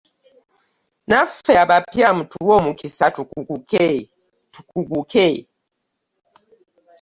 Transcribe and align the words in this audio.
Naffe 1.07 1.53
abapya 1.63 2.07
mutuwe 2.17 2.51
omukisa 2.59 3.05
tukuguke. 4.55 5.29